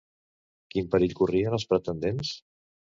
[0.75, 2.37] Quin perill corrien els pretendents?